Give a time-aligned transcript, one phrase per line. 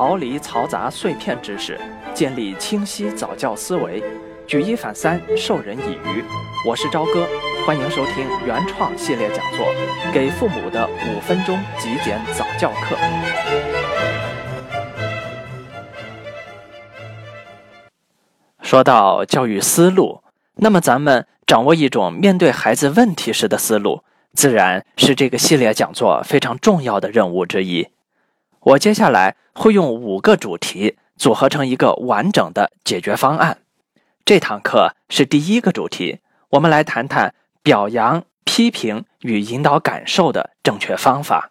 [0.00, 1.78] 逃离嘈杂碎片知识，
[2.14, 4.02] 建立清晰早教思维，
[4.46, 6.24] 举一反三，授人以渔。
[6.66, 7.28] 我是朝哥，
[7.66, 9.66] 欢迎收听原创系列讲座
[10.14, 12.96] 《给父母的五分钟极简早教课》。
[18.62, 20.22] 说到教育思路，
[20.54, 27.88] 那么咱们掌握一种面对孩子问题时的思路，自然是这个系列讲座非常重要的任务之一。
[28.60, 33.58] 我接下来会用五个主题组合成一个完整的解决方案。
[34.24, 41.50] 这堂课是第一个主题，我们来谈谈表扬、批评与引导感受的正确方法。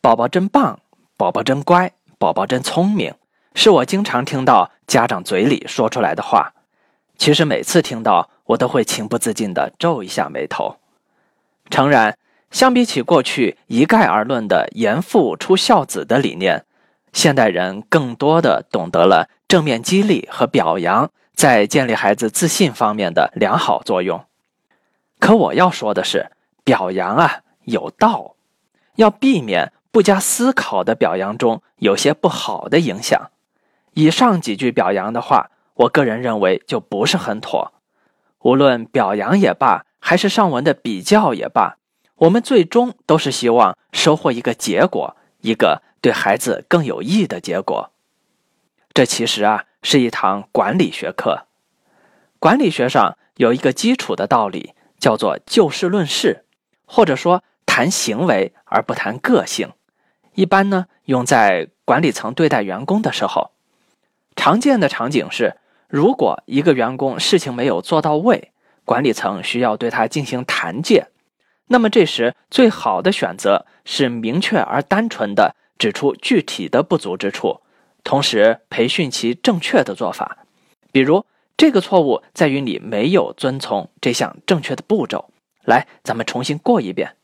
[0.00, 0.80] 宝宝真棒，
[1.16, 3.14] 宝宝真乖，宝宝真聪明，
[3.54, 6.52] 是我经常听到家长嘴里说出来的话。
[7.18, 10.74] 其实每次听到，我都会情不自禁地皱一下眉头。
[11.70, 12.16] 诚然。
[12.50, 16.64] 相比起过去一概而论的“严父出孝子”的理念，
[17.12, 24.24] 现代人更多的懂得了正面激励和表扬在建立孩子自信方面的良好作用。
[25.20, 26.30] 可我要说的是，
[26.64, 28.34] 表扬啊有道，
[28.96, 33.30] 要避免不加思考的表扬中有些不好的影响。
[33.94, 37.72] 以上几句表扬的话，我个人认为就不是很妥。
[38.40, 41.76] 无论表扬也罢，还是上文的比较也罢。
[42.20, 47.90] 我们最终都是希望收获一个结果，一个对孩子更有益的结果。
[48.92, 51.46] 这其实啊是一堂管理学课。
[52.38, 56.44] 管理学上有一个基础的道理，叫做就事论事，
[56.84, 59.72] 或者说谈行为而不谈个性。
[60.34, 63.52] 一般呢用在管理层对待员工的时候。
[64.36, 65.56] 常见的场景是，
[65.88, 68.52] 如果一个员工事情没有做到位，
[68.84, 71.06] 管理层需要对他进行谈诫。
[71.72, 77.60] 那么这时最好的选择是明确而单纯的指出具体的不足之处，
[78.02, 80.38] 同时培训其正确的做法。
[80.90, 81.24] 比如，
[81.56, 85.30] 这个错误在于你没有遵从这项正确的步骤。
[85.64, 87.14] 来，咱们重新过一遍。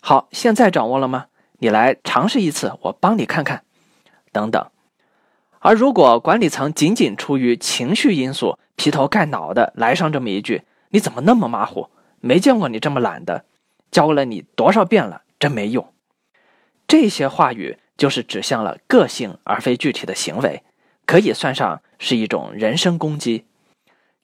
[0.00, 1.26] 好，现在掌握了吗？
[1.60, 3.62] 你来尝试一次，我帮你看看。
[4.32, 4.66] 等等。
[5.60, 11.88] 而如果管理层仅仅出于情绪因素，劈头盖脑的来上这么一句：“你怎么那么马虎？
[12.20, 13.44] 没见过你这么懒的。”
[13.94, 15.94] 教了你多少遍了，真没用。
[16.88, 20.64] 这些话语就是指向了个性，而非具体的行为，
[21.06, 23.46] 可以算上是一种人身攻击。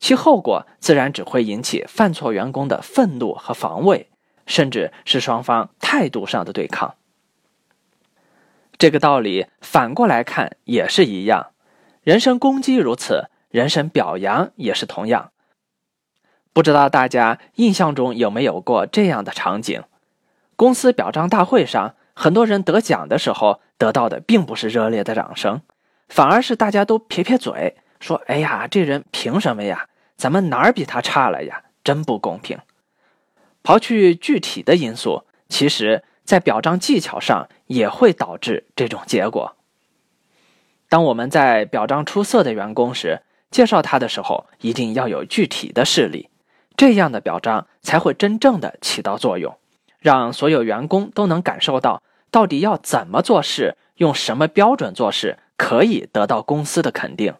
[0.01, 4.09] 其后果自然只会引起犯错员工的愤怒和防卫，
[4.45, 6.97] 甚至是双方态度上的对抗。
[8.77, 11.53] 这个道理反过来看也是一样，
[12.03, 15.31] 人身攻击如此，人身表扬也是同样。
[16.53, 19.83] 不知道大家印象中有没有过这样的场景？
[20.57, 25.63] 公司表彰大会上，很多人得奖的时候得到的并不是热烈的掌声，
[26.09, 29.87] 反而是大家都撇撇嘴，说：“哎呀，这人凭什么呀？
[30.17, 31.63] 咱们哪儿比他差了呀？
[31.85, 32.59] 真不公平。”
[33.63, 39.57] 刨去具体的因素，其实在表彰技巧上也会导致这种结果。
[40.89, 46.30] 当我们在表彰出色的员工时，介绍他的时候，一定要有具体的事例。
[46.81, 49.55] 这样的表彰才会真正的起到作用，
[49.99, 57.35] 让所有员工都能感受到到底要怎么做事，用什么标准做事，可以得到公司的肯定。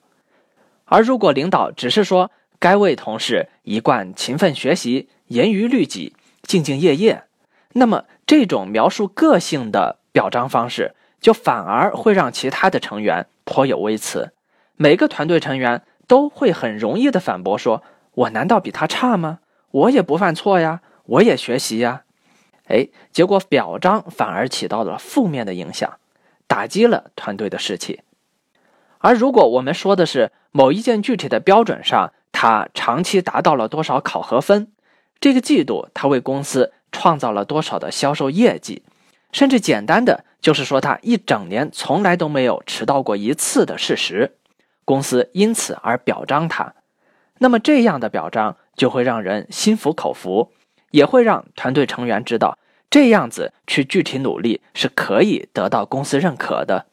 [0.85, 6.15] 而如果领导只是说该位同事一贯勤奋学习、严于律己、
[6.47, 7.25] 兢兢业业，
[7.73, 14.35] 那么这种描述个性的表彰方式，就反而会让其他的成员颇有微词。
[14.77, 17.83] 每个团队成员都会很容易的反驳说。
[18.21, 19.39] 我难道比他差吗？
[19.71, 22.03] 我也不犯错呀，我也学习呀。
[22.67, 25.99] 哎，结果表彰反而起到了负面的影响，
[26.47, 28.01] 打击了团队的士气。
[28.99, 34.71] 而如果我们说的是某一件具体的标准上，他长期达到了多少考核分，
[35.19, 38.83] 这个季度他为公司创造了多少的销售业绩，
[39.33, 44.37] 甚至简单的就是说他一整年从来都没有迟到过一次的事实，
[44.85, 46.75] 公司因此而表彰他。
[47.43, 50.53] 那么这样的表彰就会让人心服口服，
[50.91, 52.59] 也会让团队成员知道
[52.91, 56.87] 这样子去具体努力是可以得到公司认可的。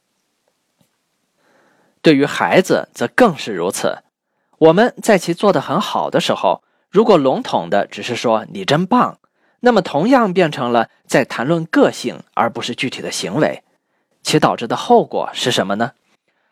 [2.01, 4.03] 对于孩子则更是如此。
[4.59, 9.19] 我们在其做得很好的时候，如果笼统的只是说你真棒，
[9.59, 13.63] 那么同样变成了在谈论个性而不是具体的行为，
[14.23, 15.91] 其导致的后果是什么呢？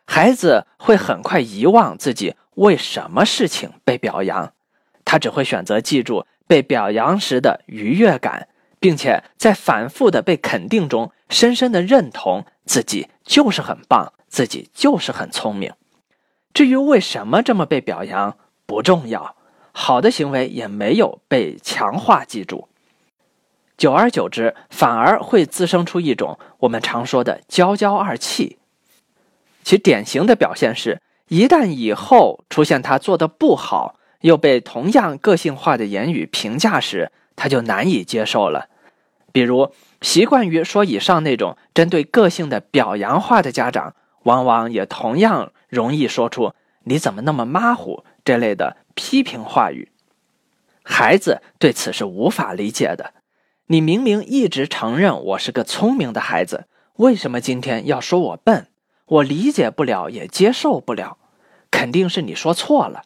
[0.06, 2.34] 孩子会很快遗忘自己。
[2.54, 4.54] 为什么事情被表扬，
[5.04, 8.48] 他只会选择记住被表扬时的愉悦感，
[8.80, 15.70] 并且在反复的被肯定中，深深的认同自己就是很棒，自己就是很聪明。
[16.54, 19.36] 至于为什么这么被表扬，不重要，
[19.72, 22.68] 好的行为也没有被强化记住。
[23.76, 28.56] 久而久之，反而会滋生出一种我们常说的“骄骄二气”。
[29.66, 38.68] 其典型的表现是，一旦以后出现他做的不好，又被同样个性化的言语评价时，他就难以接受了。
[39.32, 46.52] 比如，习惯于说以上那种针对个性的表扬话的家长，往往也同样容易说出
[46.86, 49.90] “你怎么那么马虎”这类的批评话语。
[50.84, 53.14] 孩子对此是无法理解的。
[53.66, 56.66] 你明明一直承认我是个聪明的孩子，
[56.98, 58.68] 为什么今天要说我笨？
[59.06, 61.18] 我理解不了，也接受不了。
[61.70, 63.04] 肯定是你说错了。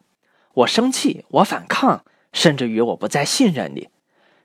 [0.54, 3.88] 我生气，我反抗，甚至于我不再信任你。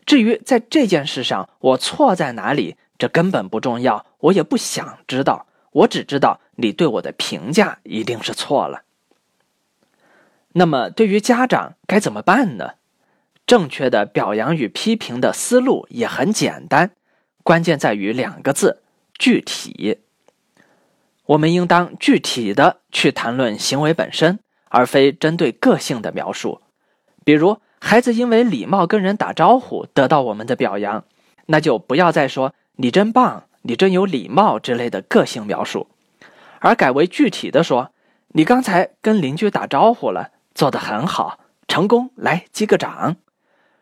[0.06, 5.48] 至于在这件事上我错在哪里，这根本不重要，我也不想知道。
[5.72, 8.84] 我只知道你对我的评价一定是错了。
[10.54, 12.75] 那么，对于家长该怎么办呢？
[13.46, 16.92] 正确的表扬与批评的思路也很简单，
[17.44, 18.81] 关键在于两个字：
[19.19, 20.00] 具体。
[21.27, 24.39] 我们应当具体的去谈论行为本身，
[24.69, 26.62] 而非针对个性的描述。
[27.24, 31.04] 比如，孩子因为礼貌跟人打招呼得到我们的表扬，
[31.48, 35.88] 那就不要再说“你真棒”“你真有礼貌”之类的个性描述，
[36.60, 37.92] 而改为具体的说
[38.33, 43.16] ：“你刚才跟邻居打招呼了，做得很好，成功，来击个掌。”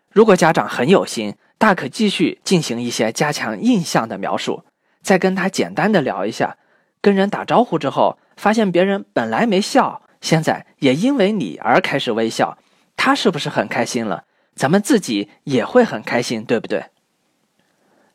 [0.09, 4.63] 如果家长很有心，大可继续进行一些加强印象的描述，
[5.01, 6.57] 再跟他简单的聊一下。
[7.03, 12.57] 跟人打招呼之后，发现别人本来没笑，现在也因为你而开始微笑，
[12.95, 14.23] 他是不是很开心了？
[14.55, 16.85] 咱们自己也会很开心，对不对？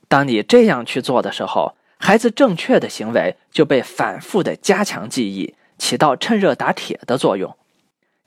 [0.08, 7.55] 当你这样去做的时候，孩子正确的行为就被反复的加强记忆，起到趁热打铁的作用，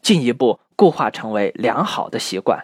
[0.04, 2.64] 进一步固化成为良好的习惯。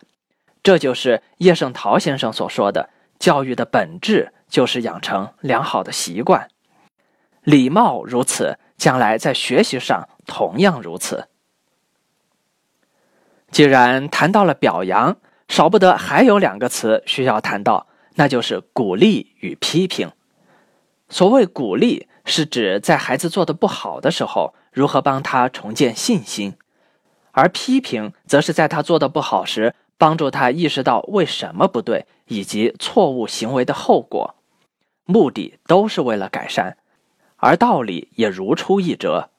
[0.61, 6.49] 这就是叶圣陶先生所说的：“教育的本质就是养成良好的习惯，
[7.47, 11.29] 礼貌如此，将来在学习上同样如此。”
[13.51, 15.15] 既然谈到了表扬，
[15.47, 20.11] 少不得还有两个词需要谈到，那就是鼓励与批评。
[21.07, 26.51] 所谓鼓励，是指在孩子做的不好的时候，如何帮他重建信心；
[27.31, 29.73] 而批评，则是在他做的不好时。
[29.97, 34.35] 帮助他意识到为什么不对，以及错误行为的后果，
[35.05, 36.77] 目的都是为了改善，
[37.37, 39.29] 而道理也如出一辙。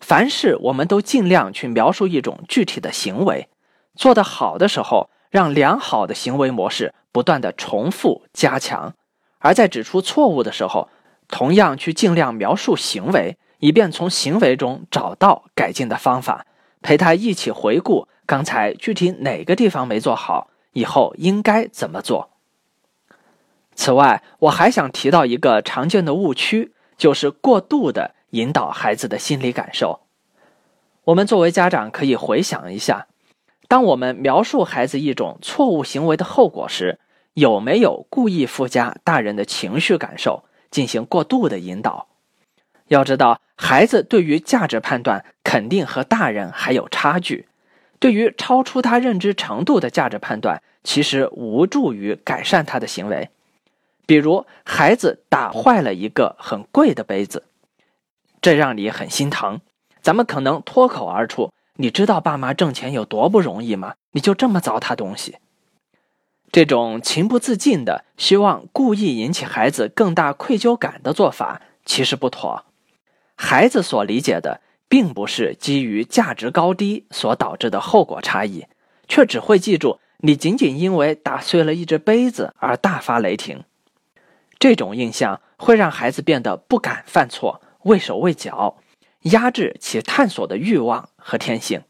[0.00, 3.48] 凡事我们都尽量去描述一种具体的行为，
[3.94, 8.92] 做得好的时候，让良好的行为模式不断的重复加强；
[9.38, 10.88] 而在指出错误的时候，
[11.28, 16.44] 同样去尽量描述行为，以便从行为中找到改进的方法，
[16.82, 18.06] 陪他一起回顾。
[18.26, 20.48] 刚才具体哪个地方没做好？
[20.72, 22.30] 以后应该怎么做？
[23.74, 30.00] 此外，我还想提到一个常见的误区，就是过度的引导孩子的心理感受。
[31.04, 33.06] 我们作为家长可以回想一下，
[33.68, 36.98] 当我们描述孩子一种错误行为的后果时，
[37.34, 42.06] 有没有故意附加大人的情绪感受，进行过度的引导？
[42.88, 47.48] 要知道，孩子对于价值判断肯定和大人还有差距。
[47.98, 53.30] 对于超出他认知程度的价值判断，其实无助于改善他的行为。
[54.06, 57.44] 比如，孩子打坏了一个很贵的杯子，
[58.40, 59.60] 这让你很心疼。
[60.00, 63.94] 咱们可能脱口而出：“你知道爸妈挣钱有多不容易吗？
[64.12, 65.36] 你就这么糟蹋东西。”
[66.52, 72.64] 这种情不自禁的希望故意引起孩子更大愧疚感的做法，其实不妥。
[73.34, 74.60] 孩子所理解的。
[74.86, 78.66] 并不是基于价值高低所导致的后果差异，
[79.08, 83.64] 却只会记住你仅仅因为打碎了一只杯子而大发雷霆。
[84.58, 88.76] 这种印象会让孩子变得不敢犯错、畏手畏脚，
[89.22, 91.82] 压制其探索的欲望和天性。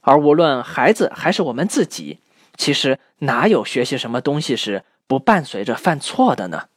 [0.00, 2.20] 而无论孩子还是我们自己，
[2.56, 6.68] 其实哪有学习什么东西时不伴随着犯错的呢？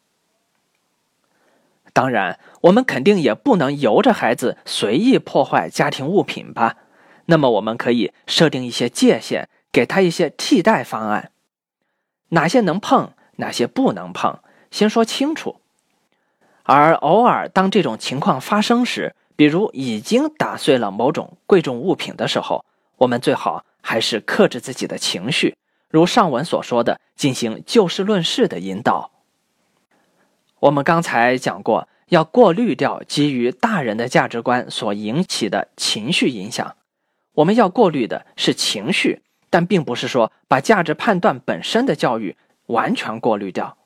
[1.94, 6.78] 当然，我们肯定也不能由着孩子随意破坏家庭物品吧？
[7.28, 11.32] 那么，我们可以设定一些界限，给他一些替代方案。
[12.30, 14.40] 哪些能碰，哪些不能碰，
[14.74, 15.58] 先说清楚。
[16.64, 22.66] 而偶尔当这种情况发生时，比如已经打碎了某种贵重物品的时候，
[22.98, 25.56] 我们最好还是克制自己的情绪，
[25.90, 29.12] 如上文所说的，进行就事论事的引导。
[30.60, 36.76] 我们刚才讲过，要过滤掉基于大人的价值观所引起的情绪影响。
[37.34, 42.36] 我们要过滤的是情绪，但并不是说把价值判断本身的教育
[42.68, 43.78] 完全过滤掉。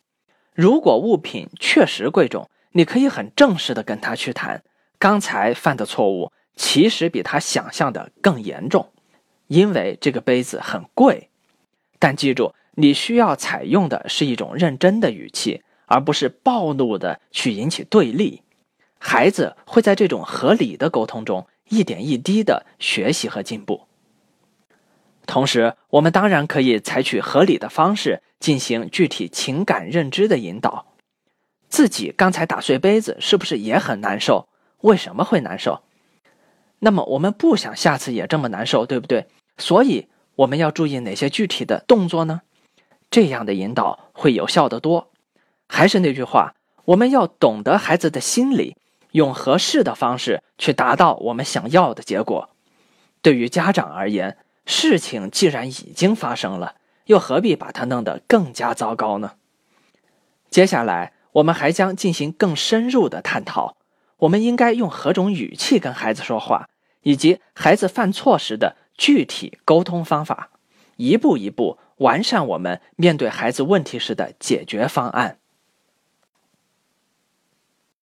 [0.58, 4.64] 如果物品确实贵重，你可以很正式的跟他去谈，
[4.98, 8.90] 刚才犯的错误其实比他想象的更严重，
[9.46, 11.30] 因为这个杯子很贵。
[12.00, 15.62] 但记住，你需要采用的是一种认真的语气。
[15.90, 18.42] 而不是暴怒的去引起对立，
[19.00, 23.87] 孩子会在这种合理的沟通中一点一滴的学习和进步。
[25.28, 30.88] 同时，我们当然可以采取合理的方式进行具体情感认知的引导。
[31.70, 34.48] 自己刚才打碎杯子，是不是也很难受？
[34.82, 35.84] 为什么会难受？
[36.80, 39.28] 那么我们不想下次也这么难受，对不对？
[39.58, 42.42] 所以我们要注意哪些具体的动作呢？
[43.12, 45.12] 这样的引导会有效的多。
[45.68, 46.56] 还是那句话，
[46.86, 48.78] 我们要懂得孩子的心理，
[49.12, 52.50] 用合适的方式去达到我们想要的结果。
[53.22, 59.36] 对于家长而言，事情既然已经发生了，又何必把它弄得更加糟糕呢？
[60.52, 63.78] 接下来，我们还将进行更深入的探讨：
[64.18, 66.68] 我们应该用何种语气跟孩子说话，
[67.04, 70.50] 以及孩子犯错时的具体沟通方法，
[70.98, 75.38] 一步一步完善我们面对孩子问题时的解决方案。